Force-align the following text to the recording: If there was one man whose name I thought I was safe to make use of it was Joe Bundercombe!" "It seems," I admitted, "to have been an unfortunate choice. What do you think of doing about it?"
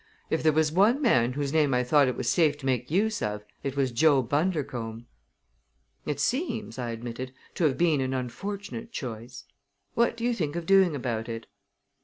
If 0.31 0.41
there 0.41 0.51
was 0.51 0.71
one 0.71 0.99
man 0.99 1.33
whose 1.33 1.53
name 1.53 1.75
I 1.75 1.83
thought 1.83 2.07
I 2.07 2.11
was 2.13 2.27
safe 2.27 2.57
to 2.57 2.65
make 2.65 2.89
use 2.89 3.21
of 3.21 3.45
it 3.61 3.75
was 3.75 3.91
Joe 3.91 4.23
Bundercombe!" 4.23 5.05
"It 6.07 6.19
seems," 6.19 6.79
I 6.79 6.89
admitted, 6.89 7.33
"to 7.53 7.65
have 7.65 7.77
been 7.77 8.01
an 8.01 8.11
unfortunate 8.15 8.91
choice. 8.91 9.43
What 9.93 10.17
do 10.17 10.23
you 10.23 10.33
think 10.33 10.55
of 10.55 10.65
doing 10.65 10.95
about 10.95 11.29
it?" 11.29 11.45